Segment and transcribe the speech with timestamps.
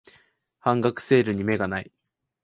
[0.57, 1.91] 半額セールに目がない